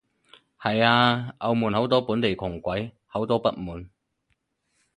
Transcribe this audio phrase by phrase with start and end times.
[0.59, 3.87] 係啊，澳門好多本地窮鬼，好多不滿